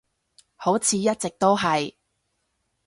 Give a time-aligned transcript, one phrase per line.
[0.55, 1.93] 好似一直都係